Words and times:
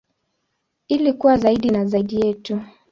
Ili 0.87 1.13
kuwa 1.13 1.37
zaidi 1.37 1.69
na 1.69 1.85
zaidi 1.85 2.21
yetu. 2.27 2.61